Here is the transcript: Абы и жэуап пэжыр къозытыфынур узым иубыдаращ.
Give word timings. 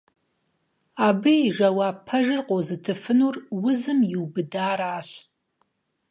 Абы 1.07 1.33
и 1.47 1.49
жэуап 1.55 1.97
пэжыр 2.07 2.41
къозытыфынур 2.47 3.35
узым 3.67 3.99
иубыдаращ. 4.13 5.09